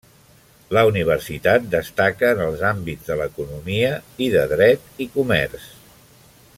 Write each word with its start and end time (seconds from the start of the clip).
La 0.75 0.81
Universitat 0.91 1.67
destaca 1.75 2.31
en 2.37 2.41
els 2.47 2.63
àmbits 2.71 3.11
de 3.11 3.17
l'Economia 3.21 3.91
i 4.29 4.31
de 4.37 4.47
Dret 4.57 5.01
i 5.07 5.09
Comerç. 5.19 5.69